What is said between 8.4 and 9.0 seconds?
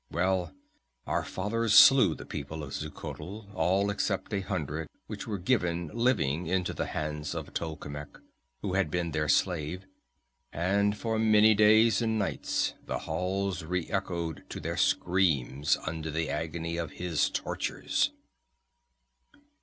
who had